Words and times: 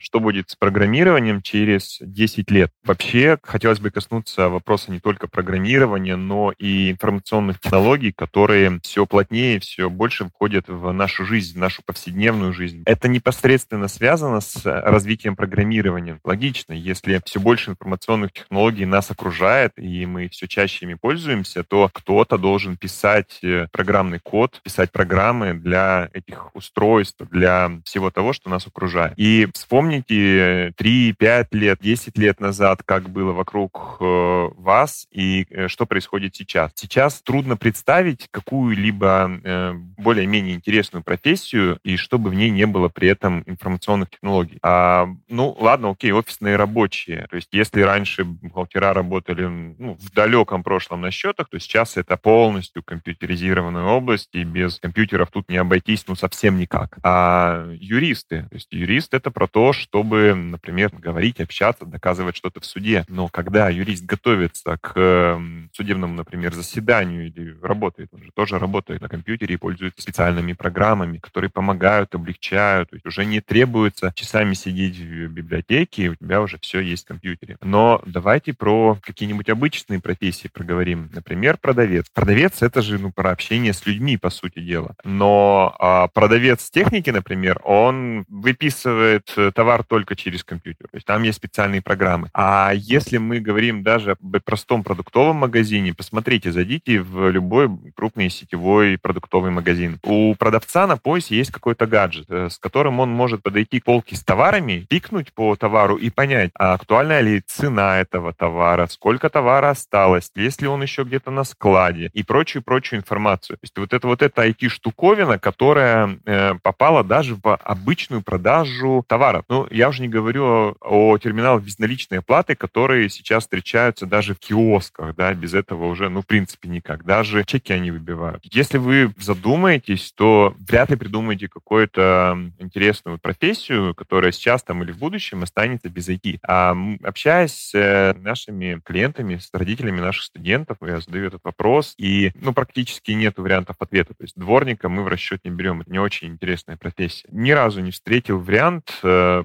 что 0.00 0.18
будет 0.18 0.50
с 0.50 0.56
программированием 0.56 1.42
через 1.42 1.98
10 2.00 2.50
лет. 2.50 2.72
Вообще, 2.84 3.38
хотелось 3.42 3.80
бы 3.80 3.90
коснуться 3.90 4.48
вопроса 4.48 4.90
не 4.90 4.98
только 4.98 5.28
программирования, 5.28 6.16
но 6.16 6.52
и 6.58 6.90
информационных 6.90 7.60
технологий, 7.60 8.12
которые 8.12 8.80
все 8.82 9.06
плотнее, 9.06 9.60
все 9.60 9.90
больше 9.90 10.24
входят 10.26 10.68
в 10.68 10.90
нашу 10.92 11.24
жизнь, 11.24 11.54
в 11.54 11.58
нашу 11.60 11.82
повседневную 11.84 12.52
жизнь. 12.52 12.82
Это 12.86 13.08
непосредственно 13.08 13.88
связано 13.88 14.40
с 14.40 14.64
развитием 14.64 15.36
программирования. 15.36 16.18
Логично, 16.24 16.72
если 16.72 17.20
все 17.24 17.38
больше 17.38 17.70
информационных 17.70 18.32
технологий 18.32 18.86
нас 18.86 19.10
окружает, 19.10 19.72
и 19.76 20.06
мы 20.06 20.28
все 20.28 20.48
чаще 20.48 20.86
ими 20.86 20.94
пользуемся, 20.94 21.62
то 21.62 21.90
кто-то 21.92 22.38
должен 22.38 22.76
писать 22.76 23.38
э, 23.42 23.66
программный 23.72 24.18
код, 24.18 24.60
писать 24.62 24.92
программы 24.92 25.54
для 25.54 26.08
этих 26.12 26.54
устройств, 26.54 27.20
для 27.30 27.70
всего 27.84 28.10
того, 28.10 28.32
что 28.32 28.48
нас 28.48 28.66
окружает. 28.66 29.12
И 29.16 29.48
вспомните 29.90 30.72
3, 30.76 31.14
5 31.14 31.54
лет, 31.54 31.78
10 31.80 32.18
лет 32.18 32.40
назад, 32.40 32.82
как 32.84 33.10
было 33.10 33.32
вокруг 33.32 33.96
э, 34.00 34.48
вас 34.56 35.08
и 35.10 35.46
э, 35.50 35.68
что 35.68 35.84
происходит 35.84 36.36
сейчас. 36.36 36.70
Сейчас 36.76 37.22
трудно 37.22 37.56
представить 37.56 38.28
какую-либо 38.30 39.40
э, 39.42 39.72
более-менее 39.98 40.54
интересную 40.54 41.02
профессию, 41.02 41.78
и 41.82 41.96
чтобы 41.96 42.30
в 42.30 42.34
ней 42.34 42.50
не 42.50 42.66
было 42.66 42.88
при 42.88 43.08
этом 43.08 43.42
информационных 43.46 44.10
технологий. 44.10 44.58
А, 44.62 45.08
ну, 45.28 45.56
ладно, 45.58 45.90
окей, 45.90 46.12
офисные 46.12 46.54
рабочие. 46.54 47.26
То 47.28 47.36
есть 47.36 47.48
если 47.52 47.80
раньше 47.80 48.24
бухгалтера 48.24 48.94
работали 48.94 49.46
ну, 49.46 49.96
в 50.00 50.12
далеком 50.12 50.62
прошлом 50.62 51.00
на 51.00 51.10
счетах, 51.10 51.48
то 51.48 51.58
сейчас 51.58 51.96
это 51.96 52.16
полностью 52.16 52.84
компьютеризированная 52.84 53.84
область, 53.84 54.30
и 54.34 54.44
без 54.44 54.78
компьютеров 54.78 55.30
тут 55.32 55.48
не 55.48 55.56
обойтись 55.56 56.04
ну 56.06 56.14
совсем 56.14 56.58
никак. 56.58 56.98
А 57.02 57.68
юристы, 57.72 58.46
то 58.50 58.54
есть 58.54 58.68
юрист 58.70 59.14
это 59.14 59.30
про 59.32 59.48
то, 59.48 59.72
чтобы, 59.80 60.34
например, 60.34 60.90
говорить, 60.96 61.40
общаться, 61.40 61.84
доказывать 61.84 62.36
что-то 62.36 62.60
в 62.60 62.64
суде. 62.64 63.04
Но 63.08 63.28
когда 63.28 63.68
юрист 63.68 64.04
готовится 64.04 64.76
к 64.80 64.92
эм, 64.96 65.70
судебному, 65.72 66.14
например, 66.14 66.54
заседанию 66.54 67.26
или 67.26 67.56
работает, 67.62 68.10
он 68.12 68.22
же 68.22 68.30
тоже 68.34 68.58
работает 68.58 69.00
на 69.00 69.08
компьютере 69.08 69.54
и 69.54 69.58
пользуется 69.58 70.02
специальными 70.02 70.52
программами, 70.52 71.18
которые 71.18 71.50
помогают, 71.50 72.14
облегчают. 72.14 72.90
То 72.90 72.96
есть 72.96 73.06
уже 73.06 73.24
не 73.24 73.40
требуется 73.40 74.12
часами 74.14 74.54
сидеть 74.54 74.98
в 74.98 75.28
библиотеке, 75.28 76.10
у 76.10 76.14
тебя 76.14 76.40
уже 76.40 76.58
все 76.60 76.80
есть 76.80 77.04
в 77.04 77.08
компьютере. 77.08 77.56
Но 77.62 78.02
давайте 78.06 78.52
про 78.52 78.98
какие-нибудь 79.02 79.48
обычные 79.48 80.00
профессии 80.00 80.48
проговорим. 80.48 81.10
Например, 81.12 81.56
продавец. 81.56 82.06
Продавец— 82.12 82.58
это 82.62 82.82
же 82.82 82.98
ну, 82.98 83.12
про 83.12 83.30
общение 83.30 83.72
с 83.72 83.86
людьми, 83.86 84.16
по 84.16 84.30
сути 84.30 84.60
дела. 84.60 84.94
Но 85.04 85.74
а, 85.78 86.08
продавец 86.08 86.70
техники, 86.70 87.10
например, 87.10 87.60
он 87.64 88.24
выписывает 88.28 89.32
э, 89.36 89.50
товар 89.70 89.84
только 89.84 90.16
через 90.16 90.42
компьютер. 90.42 90.88
То 90.90 90.96
есть 90.96 91.06
там 91.06 91.22
есть 91.22 91.36
специальные 91.36 91.80
программы. 91.80 92.28
А 92.34 92.72
если 92.74 93.18
мы 93.18 93.38
говорим 93.38 93.82
даже 93.82 94.12
об 94.12 94.36
простом 94.44 94.82
продуктовом 94.82 95.36
магазине, 95.36 95.94
посмотрите, 95.94 96.50
зайдите 96.50 97.00
в 97.00 97.30
любой 97.30 97.70
крупный 97.94 98.30
сетевой 98.30 98.98
продуктовый 98.98 99.52
магазин. 99.52 99.98
У 100.02 100.34
продавца 100.34 100.86
на 100.86 100.96
поясе 100.96 101.36
есть 101.36 101.52
какой-то 101.52 101.86
гаджет, 101.86 102.26
э, 102.28 102.48
с 102.50 102.58
которым 102.58 102.98
он 103.00 103.10
может 103.10 103.42
подойти 103.42 103.80
к 103.80 103.84
полке 103.84 104.16
с 104.16 104.24
товарами, 104.24 104.86
пикнуть 104.88 105.32
по 105.32 105.54
товару 105.54 105.96
и 105.96 106.10
понять, 106.10 106.50
а 106.54 106.74
актуальна 106.74 107.20
ли 107.20 107.40
цена 107.46 108.00
этого 108.00 108.32
товара, 108.32 108.88
сколько 108.88 109.28
товара 109.30 109.70
осталось, 109.70 110.32
есть 110.34 110.62
ли 110.62 110.68
он 110.68 110.82
еще 110.82 111.04
где-то 111.04 111.30
на 111.30 111.44
складе 111.44 112.10
и 112.12 112.24
прочую-прочую 112.24 112.98
информацию. 113.00 113.56
То 113.56 113.64
есть 113.64 113.78
вот 113.78 113.92
это 113.92 114.08
вот 114.08 114.22
эта 114.22 114.48
IT-штуковина, 114.48 115.38
которая 115.38 116.18
э, 116.26 116.54
попала 116.62 117.04
даже 117.04 117.36
в 117.36 117.54
обычную 117.54 118.22
продажу 118.22 119.04
товаров. 119.06 119.44
Ну, 119.48 119.59
я 119.70 119.88
уже 119.88 120.02
не 120.02 120.08
говорю 120.08 120.76
о 120.80 121.18
терминалах 121.18 121.62
безналичной 121.62 122.18
оплаты, 122.18 122.54
которые 122.54 123.08
сейчас 123.08 123.44
встречаются 123.44 124.06
даже 124.06 124.34
в 124.34 124.38
киосках, 124.38 125.14
да, 125.16 125.32
без 125.34 125.54
этого 125.54 125.86
уже, 125.86 126.08
ну, 126.08 126.22
в 126.22 126.26
принципе, 126.26 126.68
никак. 126.68 127.04
Даже 127.04 127.44
чеки 127.44 127.72
они 127.72 127.90
выбивают. 127.90 128.42
Если 128.44 128.78
вы 128.78 129.12
задумаетесь, 129.18 130.12
то 130.12 130.54
вряд 130.58 130.90
ли 130.90 130.96
придумаете 130.96 131.48
какую-то 131.48 132.50
интересную 132.58 133.18
профессию, 133.18 133.94
которая 133.94 134.32
сейчас 134.32 134.62
там 134.62 134.82
или 134.82 134.92
в 134.92 134.98
будущем 134.98 135.42
останется 135.42 135.88
без 135.88 136.08
IT. 136.08 136.38
А 136.46 136.76
общаясь 137.02 137.52
с 137.52 137.74
э, 137.74 138.14
нашими 138.18 138.80
клиентами, 138.84 139.36
с 139.36 139.50
родителями 139.52 140.00
наших 140.00 140.24
студентов, 140.24 140.78
я 140.82 141.00
задаю 141.00 141.26
этот 141.26 141.42
вопрос, 141.44 141.94
и, 141.98 142.32
ну, 142.34 142.52
практически 142.52 143.12
нет 143.12 143.38
вариантов 143.38 143.76
ответа. 143.78 144.14
То 144.14 144.24
есть 144.24 144.36
дворника 144.36 144.88
мы 144.88 145.02
в 145.02 145.08
расчет 145.08 145.40
не 145.44 145.50
берем. 145.50 145.80
Это 145.80 145.90
не 145.90 145.98
очень 145.98 146.28
интересная 146.28 146.76
профессия. 146.76 147.28
Ни 147.30 147.50
разу 147.50 147.80
не 147.80 147.90
встретил 147.90 148.38
вариант 148.38 148.98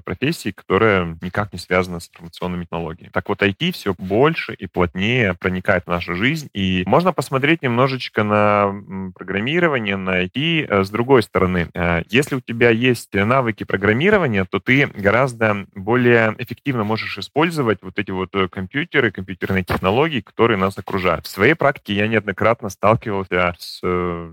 профессии, 0.06 0.52
которая 0.52 1.18
никак 1.20 1.52
не 1.52 1.58
связана 1.58 2.00
с 2.00 2.08
информационными 2.08 2.64
технологиями. 2.64 3.10
Так 3.12 3.28
вот, 3.28 3.42
IT 3.42 3.72
все 3.72 3.94
больше 3.98 4.54
и 4.54 4.66
плотнее 4.66 5.34
проникает 5.34 5.84
в 5.84 5.88
нашу 5.88 6.14
жизнь, 6.14 6.48
и 6.54 6.84
можно 6.86 7.12
посмотреть 7.12 7.62
немножечко 7.62 8.22
на 8.22 9.12
программирование, 9.14 9.96
на 9.96 10.22
IT 10.22 10.66
э, 10.68 10.84
с 10.84 10.90
другой 10.90 11.22
стороны. 11.22 11.68
Э, 11.74 12.02
если 12.08 12.36
у 12.36 12.40
тебя 12.40 12.70
есть 12.70 13.12
навыки 13.12 13.64
программирования, 13.64 14.44
то 14.44 14.60
ты 14.60 14.86
гораздо 14.86 15.66
более 15.74 16.36
эффективно 16.38 16.84
можешь 16.84 17.18
использовать 17.18 17.82
вот 17.82 17.98
эти 17.98 18.12
вот 18.12 18.34
э, 18.34 18.48
компьютеры, 18.48 19.10
компьютерные 19.10 19.64
технологии, 19.64 20.20
которые 20.20 20.56
нас 20.56 20.78
окружают. 20.78 21.26
В 21.26 21.30
своей 21.30 21.54
практике 21.54 21.94
я 21.94 22.06
неоднократно 22.06 22.68
сталкивался 22.68 23.54
с 23.58 23.80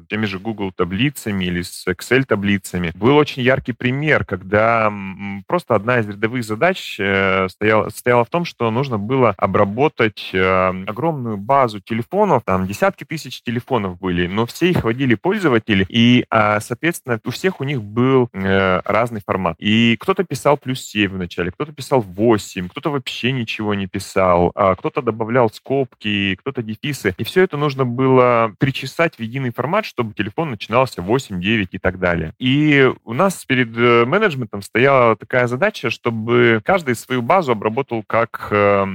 теми 0.08 0.26
же 0.26 0.38
Google 0.38 0.72
таблицами 0.72 1.46
или 1.46 1.64
с 1.64 1.88
Excel 1.88 2.26
таблицами. 2.26 2.92
Был 2.94 3.18
очень 3.18 3.42
яркий 3.42 3.74
пример, 3.74 4.24
когда 4.24 4.94
просто 5.48 5.63
одна 5.70 6.00
из 6.00 6.08
рядовых 6.08 6.44
задач 6.44 6.94
стояла, 6.94 7.90
стояла 7.90 8.26
в 8.26 8.30
том, 8.30 8.46
что 8.46 8.70
нужно 8.72 8.98
было 8.98 9.34
обработать 9.38 10.32
огромную 10.34 11.38
базу 11.38 11.80
телефонов, 11.80 12.44
там 12.46 12.68
десятки 12.68 13.04
тысяч 13.04 13.42
телефонов 13.42 14.00
были, 14.00 14.28
но 14.28 14.46
все 14.46 14.70
их 14.70 14.84
водили 14.84 15.16
пользователи, 15.16 15.86
и, 15.90 16.26
а, 16.30 16.60
соответственно, 16.60 17.20
у 17.24 17.32
всех 17.32 17.62
у 17.62 17.64
них 17.64 17.82
был 17.82 18.30
э, 18.34 18.82
разный 18.84 19.22
формат. 19.26 19.56
И 19.60 19.98
кто-то 20.00 20.24
писал 20.24 20.58
плюс 20.58 20.82
7 20.82 21.12
в 21.12 21.18
начале, 21.18 21.52
кто-то 21.52 21.72
писал 21.72 22.02
8, 22.02 22.70
кто-то 22.70 22.92
вообще 22.92 23.32
ничего 23.32 23.74
не 23.74 23.88
писал, 23.88 24.52
а 24.56 24.76
кто-то 24.76 25.02
добавлял 25.02 25.50
скобки, 25.50 26.36
кто-то 26.36 26.62
дефисы. 26.62 27.14
И 27.18 27.24
все 27.24 27.44
это 27.44 27.58
нужно 27.58 27.86
было 27.86 28.54
причесать 28.60 29.16
в 29.16 29.20
единый 29.20 29.52
формат, 29.52 29.86
чтобы 29.86 30.14
телефон 30.14 30.52
начинался 30.52 31.02
8, 31.02 31.42
9 31.42 31.70
и 31.72 31.78
так 31.78 32.00
далее. 32.00 32.34
И 32.40 32.92
у 33.04 33.14
нас 33.14 33.46
перед 33.46 33.76
э, 33.78 34.06
менеджментом 34.06 34.62
стояла 34.62 35.16
такая 35.16 35.48
задача, 35.54 35.90
чтобы 35.90 36.62
каждый 36.66 36.96
свою 36.96 37.22
базу 37.22 37.52
обработал 37.52 38.04
как 38.06 38.48
э, 38.52 38.86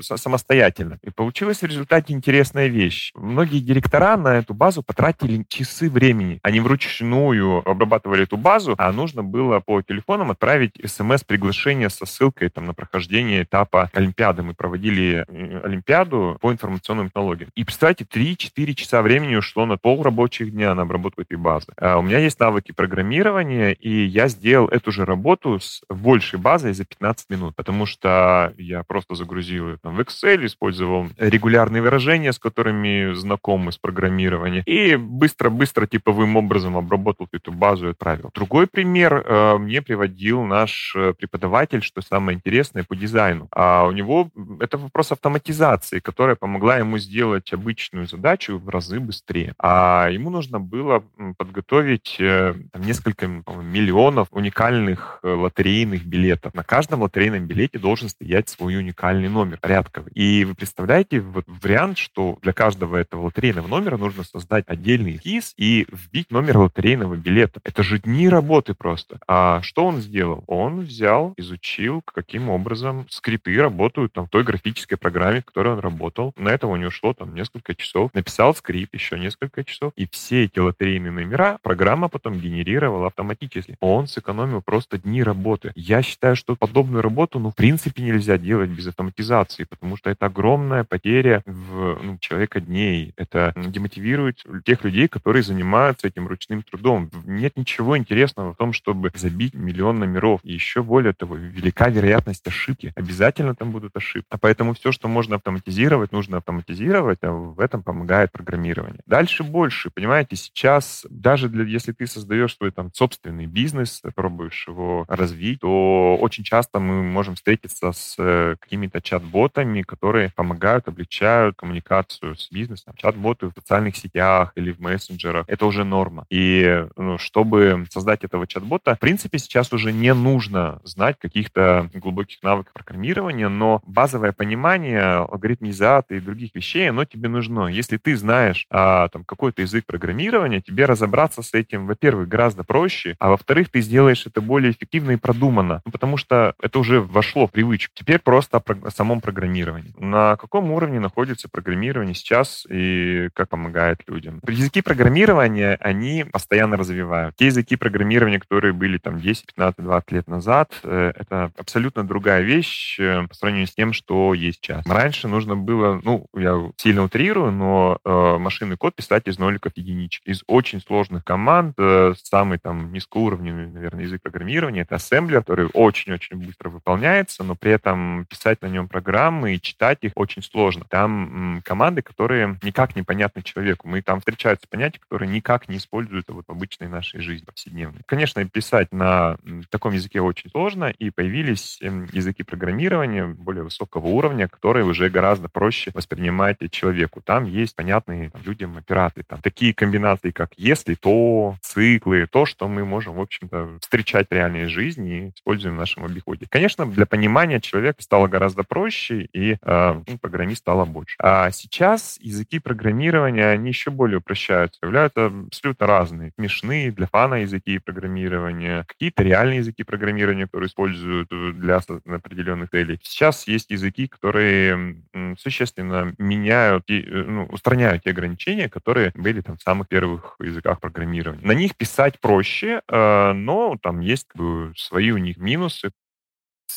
самостоятельно. 0.00 0.98
И 1.02 1.10
получилось 1.10 1.62
в 1.62 1.66
результате 1.66 2.12
интересная 2.12 2.68
вещь. 2.68 3.12
Многие 3.14 3.58
директора 3.58 4.16
на 4.16 4.36
эту 4.36 4.54
базу 4.54 4.82
потратили 4.82 5.44
часы 5.48 5.90
времени. 5.90 6.38
Они 6.42 6.60
вручную 6.60 7.68
обрабатывали 7.68 8.22
эту 8.22 8.36
базу, 8.36 8.74
а 8.78 8.92
нужно 8.92 9.24
было 9.24 9.60
по 9.60 9.82
телефонам 9.82 10.30
отправить 10.30 10.74
смс-приглашение 10.84 11.90
со 11.90 12.06
ссылкой 12.06 12.50
там, 12.50 12.66
на 12.66 12.74
прохождение 12.74 13.42
этапа 13.42 13.90
Олимпиады. 13.92 14.42
Мы 14.42 14.54
проводили 14.54 15.24
э, 15.26 15.60
Олимпиаду 15.64 16.38
по 16.40 16.52
информационным 16.52 17.08
технологиям. 17.08 17.50
И 17.56 17.64
представьте, 17.64 18.04
3-4 18.04 18.74
часа 18.74 19.02
времени 19.02 19.34
ушло 19.34 19.66
на 19.66 19.76
пол 19.76 20.02
рабочих 20.02 20.52
дня 20.52 20.74
на 20.74 20.82
обработку 20.82 21.22
этой 21.22 21.36
базы. 21.36 21.72
А 21.76 21.98
у 21.98 22.02
меня 22.02 22.18
есть 22.18 22.38
навыки 22.38 22.72
программирования, 22.72 23.72
и 23.72 24.04
я 24.04 24.28
сделал 24.28 24.68
эту 24.68 24.92
же 24.92 25.04
работу 25.04 25.58
с 25.58 25.82
большей 25.88 26.38
базой 26.38 26.74
за 26.74 26.84
15 26.84 27.30
минут, 27.30 27.54
потому 27.56 27.86
что 27.86 28.52
я 28.58 28.82
просто 28.82 29.14
загрузил 29.14 29.68
ее 29.68 29.78
там, 29.82 29.96
в 29.96 30.00
Excel, 30.00 30.44
использовал 30.46 31.08
регулярные 31.18 31.82
выражения, 31.82 32.32
с 32.32 32.38
которыми 32.38 33.14
знакомы 33.14 33.72
с 33.72 33.78
программированием, 33.78 34.62
и 34.66 34.96
быстро-быстро 34.96 35.86
типовым 35.86 36.36
образом 36.36 36.76
обработал 36.76 37.28
эту 37.32 37.52
базу 37.52 37.88
и 37.88 37.90
отправил. 37.90 38.30
Другой 38.34 38.66
пример 38.66 39.24
э, 39.24 39.58
мне 39.58 39.82
приводил 39.82 40.42
наш 40.42 40.94
э, 40.96 41.14
преподаватель, 41.18 41.82
что 41.82 42.00
самое 42.02 42.36
интересное, 42.36 42.84
по 42.84 42.96
дизайну. 42.96 43.48
А 43.52 43.86
у 43.86 43.92
него 43.92 44.30
это 44.60 44.78
вопрос 44.78 45.12
автоматизации, 45.12 46.00
которая 46.00 46.36
помогла 46.36 46.78
ему 46.78 46.98
сделать 46.98 47.52
обычную 47.52 48.06
задачу 48.06 48.58
в 48.58 48.68
разы 48.68 49.00
быстрее. 49.00 49.54
А 49.58 50.08
ему 50.10 50.30
нужно 50.30 50.60
было 50.60 51.02
подготовить 51.36 52.16
э, 52.18 52.54
там, 52.72 52.82
несколько 52.82 53.26
миллионов 53.26 54.28
уникальных 54.30 55.20
э, 55.22 55.34
лотерейных 55.76 56.06
билетов. 56.06 56.54
На 56.54 56.64
каждом 56.64 57.02
лотерейном 57.02 57.46
билете 57.46 57.78
должен 57.78 58.08
стоять 58.08 58.48
свой 58.48 58.76
уникальный 58.76 59.28
номер, 59.28 59.58
порядковый. 59.60 60.10
И 60.14 60.44
вы 60.44 60.54
представляете 60.54 61.20
вот 61.20 61.44
вариант, 61.46 61.98
что 61.98 62.38
для 62.42 62.52
каждого 62.52 62.96
этого 62.96 63.24
лотерейного 63.24 63.66
номера 63.66 63.96
нужно 63.96 64.24
создать 64.24 64.64
отдельный 64.66 65.18
КИС 65.18 65.52
и 65.56 65.86
вбить 65.92 66.30
номер 66.30 66.58
лотерейного 66.58 67.16
билета. 67.16 67.60
Это 67.64 67.82
же 67.82 67.98
дни 67.98 68.28
работы 68.28 68.74
просто. 68.74 69.18
А 69.28 69.60
что 69.62 69.84
он 69.84 70.00
сделал? 70.00 70.44
Он 70.46 70.80
взял, 70.80 71.34
изучил, 71.36 72.02
каким 72.02 72.48
образом 72.48 73.06
скрипты 73.10 73.60
работают 73.60 74.12
там, 74.12 74.26
в 74.26 74.30
той 74.30 74.44
графической 74.44 74.96
программе, 74.96 75.40
в 75.40 75.44
которой 75.44 75.74
он 75.74 75.80
работал. 75.80 76.32
На 76.36 76.50
это 76.50 76.66
у 76.66 76.76
него 76.76 76.90
шло 76.90 77.12
там 77.12 77.34
несколько 77.34 77.74
часов. 77.74 78.14
Написал 78.14 78.54
скрипт 78.54 78.94
еще 78.94 79.18
несколько 79.18 79.64
часов. 79.64 79.92
И 79.96 80.08
все 80.10 80.44
эти 80.44 80.58
лотерейные 80.58 81.12
номера 81.12 81.58
программа 81.62 82.08
потом 82.08 82.38
генерировала 82.38 83.08
автоматически. 83.08 83.76
Он 83.80 84.06
сэкономил 84.06 84.62
просто 84.62 84.98
дни 84.98 85.22
работы. 85.22 85.65
Работы. 85.66 85.80
Я 85.80 86.02
считаю, 86.02 86.36
что 86.36 86.56
подобную 86.56 87.02
работу, 87.02 87.38
ну, 87.38 87.50
в 87.50 87.54
принципе, 87.54 88.02
нельзя 88.02 88.38
делать 88.38 88.70
без 88.70 88.86
автоматизации, 88.86 89.64
потому 89.64 89.96
что 89.96 90.10
это 90.10 90.26
огромная 90.26 90.84
потеря 90.84 91.42
в 91.46 91.98
ну, 92.02 92.18
человека 92.18 92.60
дней. 92.60 93.12
Это 93.16 93.52
демотивирует 93.56 94.44
тех 94.64 94.84
людей, 94.84 95.08
которые 95.08 95.42
занимаются 95.42 96.06
этим 96.06 96.26
ручным 96.26 96.62
трудом. 96.62 97.10
Нет 97.24 97.56
ничего 97.56 97.96
интересного 97.96 98.54
в 98.54 98.56
том, 98.56 98.72
чтобы 98.72 99.10
забить 99.14 99.54
миллион 99.54 99.98
номеров. 99.98 100.40
И 100.42 100.52
еще 100.52 100.82
более 100.82 101.12
того, 101.12 101.36
велика 101.36 101.88
вероятность 101.88 102.46
ошибки. 102.46 102.92
Обязательно 102.96 103.54
там 103.54 103.70
будут 103.70 103.96
ошибки. 103.96 104.26
А 104.30 104.38
поэтому 104.38 104.74
все, 104.74 104.92
что 104.92 105.08
можно 105.08 105.36
автоматизировать, 105.36 106.12
нужно 106.12 106.38
автоматизировать, 106.38 107.18
а 107.22 107.30
в 107.30 107.60
этом 107.60 107.82
помогает 107.82 108.32
программирование. 108.32 109.00
Дальше 109.06 109.42
больше. 109.42 109.90
Понимаете, 109.90 110.36
сейчас 110.36 111.06
даже 111.08 111.48
для, 111.48 111.64
если 111.64 111.92
ты 111.92 112.06
создаешь 112.06 112.56
свой 112.56 112.70
там 112.70 112.90
собственный 112.92 113.46
бизнес, 113.46 114.02
пробуешь 114.14 114.66
его 114.68 115.04
развить, 115.08 115.55
то 115.60 116.16
очень 116.20 116.44
часто 116.44 116.80
мы 116.80 117.02
можем 117.02 117.34
встретиться 117.34 117.92
с 117.92 118.14
э, 118.18 118.56
какими-то 118.60 119.00
чат-ботами, 119.00 119.82
которые 119.82 120.30
помогают, 120.34 120.88
облегчают 120.88 121.56
коммуникацию 121.56 122.36
с 122.36 122.50
бизнесом. 122.50 122.94
Чат-боты 122.96 123.48
в 123.48 123.52
социальных 123.54 123.96
сетях 123.96 124.52
или 124.54 124.72
в 124.72 124.80
мессенджерах— 124.80 125.44
это 125.48 125.66
уже 125.66 125.84
норма. 125.84 126.26
И 126.30 126.86
ну, 126.96 127.18
чтобы 127.18 127.86
создать 127.90 128.24
этого 128.24 128.46
чат-бота, 128.46 128.96
в 128.96 129.00
принципе, 129.00 129.38
сейчас 129.38 129.72
уже 129.72 129.92
не 129.92 130.14
нужно 130.14 130.80
знать 130.84 131.16
каких-то 131.18 131.90
глубоких 131.94 132.42
навыков 132.42 132.72
программирования, 132.72 133.48
но 133.48 133.82
базовое 133.86 134.32
понимание 134.32 135.02
алгоритмизации 135.02 136.16
и 136.16 136.20
других 136.20 136.54
вещей, 136.54 136.88
оно 136.90 137.04
тебе 137.04 137.28
нужно. 137.28 137.66
Если 137.68 137.96
ты 137.96 138.16
знаешь 138.16 138.66
а, 138.70 139.08
там, 139.08 139.24
какой-то 139.24 139.62
язык 139.62 139.86
программирования, 139.86 140.60
тебе 140.60 140.84
разобраться 140.84 141.42
с 141.42 141.54
этим, 141.54 141.86
во-первых, 141.86 142.28
гораздо 142.28 142.64
проще, 142.64 143.16
а 143.18 143.30
во-вторых, 143.30 143.70
ты 143.70 143.80
сделаешь 143.80 144.26
это 144.26 144.40
более 144.40 144.72
эффективно 144.72 145.12
и 145.12 145.16
продуманно, 145.46 145.80
ну, 145.84 145.92
потому 145.92 146.16
что 146.16 146.54
это 146.60 146.78
уже 146.78 147.00
вошло 147.00 147.46
в 147.46 147.52
привычку. 147.52 147.92
Теперь 147.94 148.18
просто 148.18 148.58
о, 148.58 148.62
о 148.86 148.90
самом 148.90 149.20
программировании. 149.20 149.92
На 149.98 150.36
каком 150.36 150.70
уровне 150.72 151.00
находится 151.00 151.48
программирование 151.48 152.14
сейчас 152.14 152.66
и 152.68 153.28
как 153.34 153.48
помогает 153.48 154.00
людям? 154.08 154.40
Языки 154.48 154.82
программирования, 154.82 155.76
они 155.80 156.24
постоянно 156.24 156.76
развивают. 156.76 157.36
Те 157.36 157.46
языки 157.46 157.76
программирования, 157.76 158.40
которые 158.40 158.72
были 158.72 158.98
там 158.98 159.20
10, 159.20 159.46
15, 159.46 159.84
20 159.84 160.12
лет 160.12 160.28
назад, 160.28 160.72
э, 160.82 161.12
это 161.16 161.50
абсолютно 161.56 162.04
другая 162.04 162.42
вещь 162.42 162.98
э, 162.98 163.26
по 163.28 163.34
сравнению 163.34 163.68
с 163.68 163.74
тем, 163.74 163.92
что 163.92 164.34
есть 164.34 164.58
сейчас. 164.62 164.86
Раньше 164.86 165.28
нужно 165.28 165.56
было, 165.56 166.00
ну, 166.02 166.26
я 166.34 166.70
сильно 166.76 167.04
утрирую, 167.04 167.52
но 167.52 167.98
э, 168.04 168.38
машинный 168.38 168.76
код 168.76 168.94
писать 168.96 169.26
из 169.26 169.38
ноликов 169.38 169.72
единичек. 169.76 170.26
Из 170.26 170.42
очень 170.46 170.80
сложных 170.80 171.24
команд, 171.24 171.74
э, 171.78 172.14
самый 172.22 172.58
там 172.58 172.92
низкоуровневый, 172.92 173.66
наверное, 173.66 174.04
язык 174.04 174.22
программирования, 174.22 174.82
это 174.82 174.96
ассемблер, 174.96 175.35
который 175.40 175.68
очень-очень 175.74 176.38
быстро 176.38 176.70
выполняется, 176.70 177.44
но 177.44 177.54
при 177.54 177.72
этом 177.72 178.24
писать 178.24 178.62
на 178.62 178.68
нем 178.68 178.88
программы 178.88 179.54
и 179.54 179.60
читать 179.60 179.98
их 180.00 180.12
очень 180.14 180.42
сложно. 180.42 180.86
Там 180.88 181.56
м, 181.56 181.62
команды, 181.62 182.00
которые 182.00 182.58
никак 182.62 182.96
не 182.96 183.02
понятны 183.02 183.42
человеку. 183.42 183.86
Мы 183.86 184.00
там 184.00 184.20
встречаются 184.20 184.66
понятия, 184.66 184.98
которые 184.98 185.30
никак 185.30 185.68
не 185.68 185.76
используются 185.76 186.32
вот 186.32 186.46
в 186.48 186.50
обычной 186.50 186.88
нашей 186.88 187.20
жизни 187.20 187.44
повседневной. 187.44 188.00
Конечно, 188.06 188.42
писать 188.48 188.92
на 188.92 189.36
таком 189.68 189.92
языке 189.92 190.22
очень 190.22 190.50
сложно, 190.50 190.86
и 190.86 191.10
появились 191.10 191.78
эм, 191.82 192.08
языки 192.12 192.42
программирования 192.42 193.26
более 193.26 193.64
высокого 193.64 194.06
уровня, 194.06 194.48
которые 194.48 194.86
уже 194.86 195.10
гораздо 195.10 195.48
проще 195.48 195.90
воспринимать 195.92 196.58
человеку. 196.70 197.20
Там 197.20 197.44
есть 197.44 197.76
понятные 197.76 198.30
там, 198.30 198.40
людям 198.42 198.76
операции. 198.78 199.22
Там 199.22 199.40
такие 199.42 199.74
комбинации, 199.74 200.30
как 200.30 200.52
если, 200.56 200.94
то, 200.94 201.56
циклы, 201.60 202.26
то, 202.26 202.46
что 202.46 202.68
мы 202.68 202.84
можем, 202.86 203.14
в 203.16 203.20
общем-то, 203.20 203.78
встречать 203.80 204.28
в 204.30 204.32
реальной 204.32 204.66
жизни 204.66 205.25
используем 205.34 205.76
в 205.76 205.78
нашем 205.78 206.04
обиходе. 206.04 206.46
Конечно, 206.48 206.86
для 206.86 207.06
понимания 207.06 207.60
человека 207.60 208.02
стало 208.02 208.26
гораздо 208.28 208.62
проще, 208.62 209.28
и 209.32 209.56
э, 209.60 210.02
ну, 210.06 210.18
программист 210.18 210.60
стало 210.60 210.84
больше. 210.84 211.16
А 211.20 211.50
сейчас 211.50 212.18
языки 212.20 212.58
программирования, 212.58 213.48
они 213.48 213.68
еще 213.68 213.90
более 213.90 214.18
упрощаются, 214.18 214.80
появляются 214.80 215.26
абсолютно 215.26 215.86
разные. 215.86 216.32
Смешные 216.38 216.92
для 216.92 217.06
фана 217.06 217.36
языки 217.36 217.78
программирования, 217.78 218.84
какие-то 218.86 219.22
реальные 219.22 219.58
языки 219.58 219.84
программирования, 219.84 220.46
которые 220.46 220.68
используют 220.68 221.28
для 221.30 221.76
определенных 221.76 222.70
целей. 222.70 222.98
Сейчас 223.02 223.46
есть 223.48 223.70
языки, 223.70 224.06
которые 224.06 224.96
существенно 225.38 226.14
меняют 226.18 226.84
и 226.88 227.00
э, 227.00 227.24
ну, 227.26 227.44
устраняют 227.46 228.04
те 228.04 228.10
ограничения, 228.10 228.68
которые 228.68 229.12
были 229.14 229.40
там 229.40 229.56
в 229.56 229.62
самых 229.62 229.88
первых 229.88 230.36
языках 230.40 230.80
программирования. 230.80 231.44
На 231.46 231.52
них 231.52 231.76
писать 231.76 232.20
проще, 232.20 232.82
э, 232.88 233.32
но 233.32 233.76
там 233.82 234.00
есть 234.00 234.26
как 234.28 234.40
бы, 234.40 234.72
свои 234.76 235.10
у 235.16 235.18
них 235.18 235.36
минусы. 235.38 235.90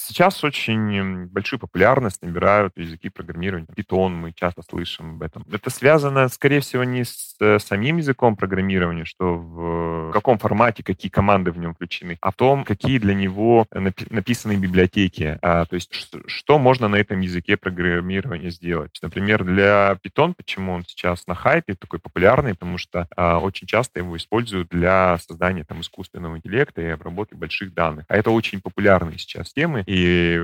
Сейчас 0.08 0.44
очень 0.44 1.28
большую 1.28 1.60
популярность 1.60 2.22
набирают 2.22 2.78
языки 2.78 3.10
программирования. 3.10 3.68
Python, 3.76 4.10
мы 4.10 4.34
часто 4.34 4.62
слышим 4.62 5.16
об 5.16 5.24
этом. 5.24 5.46
Это 5.52 5.70
связано, 5.70 6.28
скорее 6.30 6.62
всего, 6.62 6.84
не 6.84 7.04
с 7.04 7.36
э, 7.40 7.60
самим 7.60 7.98
языком 7.98 8.36
программирования, 8.36 9.06
что 9.06 9.38
в 9.38 10.12
каком 10.12 10.38
формате, 10.38 10.84
какие 10.84 11.10
команды 11.10 11.52
в 11.52 11.58
нем 11.58 11.74
включены, 11.74 12.18
а 12.22 12.32
в 12.32 12.36
том, 12.36 12.64
какие 12.64 12.98
для 12.98 13.14
него 13.14 13.66
написаны 13.72 14.56
библиотеки. 14.56 15.38
А, 15.42 15.66
то 15.66 15.76
есть 15.76 15.94
что, 15.94 16.20
что 16.28 16.60
можно 16.60 16.88
на 16.88 16.96
этом 16.96 17.20
языке 17.20 17.58
программирования 17.58 18.50
сделать. 18.50 18.98
Например, 19.02 19.44
для 19.44 19.98
Python, 20.04 20.34
почему 20.36 20.74
он 20.74 20.84
сейчас 20.86 21.28
на 21.28 21.36
хайпе, 21.36 21.76
такой 21.76 22.00
популярный, 22.00 22.54
потому 22.54 22.78
что 22.78 23.08
а, 23.16 23.40
очень 23.40 23.68
часто 23.68 24.00
его 24.00 24.16
используют 24.18 24.70
для 24.70 25.18
создания 25.18 25.64
там, 25.64 25.82
искусственного 25.82 26.38
интеллекта 26.38 26.82
и 26.82 26.88
обработки 26.88 27.36
больших 27.36 27.74
данных. 27.74 28.06
А 28.08 28.16
это 28.16 28.32
очень 28.32 28.62
популярные 28.62 29.18
сейчас 29.18 29.54
темы, 29.54 29.84
и 29.90 30.38